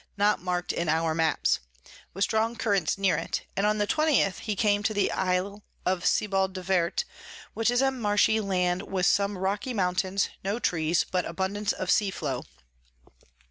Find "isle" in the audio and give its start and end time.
5.11-5.61